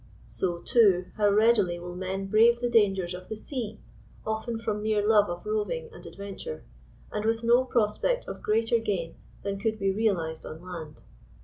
So, 0.25 0.63
too, 0.63 1.11
how 1.17 1.29
readily 1.29 1.77
will 1.77 1.93
men 1.95 2.25
brave 2.25 2.59
the 2.59 2.71
dangers 2.71 3.13
of 3.13 3.29
the 3.29 3.35
sea, 3.35 3.79
often 4.25 4.57
from 4.59 4.81
mere 4.81 5.07
love 5.07 5.29
of 5.29 5.45
roving 5.45 5.91
and 5.93 6.03
adventure, 6.07 6.63
and 7.11 7.23
with 7.23 7.43
no 7.43 7.65
pros 7.65 7.99
pect 7.99 8.27
of 8.27 8.41
greater 8.41 8.79
gain 8.79 9.13
than 9.43 9.59
could 9.59 9.77
be 9.77 9.91
realized 9.93 10.43
on 10.43 10.59
land. 10.59 11.03